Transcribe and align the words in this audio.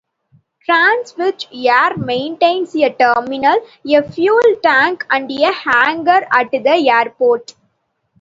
Transwest 0.67 1.45
Air 1.53 1.95
maintains 1.95 2.75
a 2.75 2.89
terminal, 2.89 3.55
a 3.87 4.01
fuel 4.01 4.41
tank 4.63 5.05
and 5.11 5.29
a 5.31 5.51
hangar 5.53 6.27
at 6.31 6.49
the 6.49 6.89
airport. 6.91 7.53